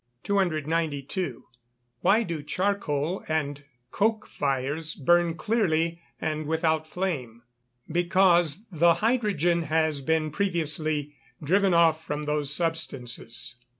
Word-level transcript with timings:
292. 0.23 1.45
Why 1.99 2.23
do 2.23 2.41
charcoal 2.41 3.23
and 3.27 3.63
coke 3.91 4.25
fires 4.25 4.95
burn 4.95 5.35
clearly 5.35 6.01
and 6.19 6.47
without 6.47 6.87
flame? 6.87 7.43
Because 7.87 8.65
the 8.71 8.95
hydrogen 8.95 9.61
has 9.61 10.01
been 10.01 10.31
previously 10.31 11.13
driven 11.43 11.75
off 11.75 12.03
from 12.03 12.23
those 12.23 12.51
substances. 12.51 13.57